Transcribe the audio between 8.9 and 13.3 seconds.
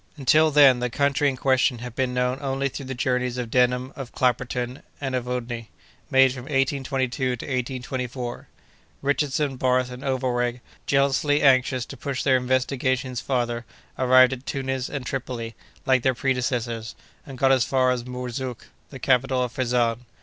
Richardson, Barth, and Overweg, jealously anxious to push their investigations